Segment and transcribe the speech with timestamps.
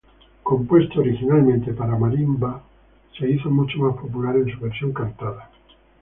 [0.41, 2.63] Compuesto originalmente para marimba,
[3.19, 5.51] se hizo mucho más popular en su versión cantada.